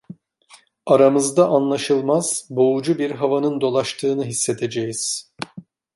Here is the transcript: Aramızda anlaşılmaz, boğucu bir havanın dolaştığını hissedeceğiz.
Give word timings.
Aramızda 0.85 1.47
anlaşılmaz, 1.49 2.47
boğucu 2.49 2.97
bir 2.99 3.11
havanın 3.11 3.61
dolaştığını 3.61 4.23
hissedeceğiz. 4.25 5.33